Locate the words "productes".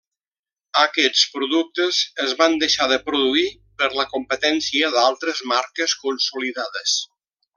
1.33-1.99